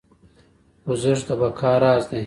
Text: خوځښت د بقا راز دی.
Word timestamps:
خوځښت 0.83 1.25
د 1.27 1.29
بقا 1.39 1.73
راز 1.83 2.03
دی. 2.09 2.19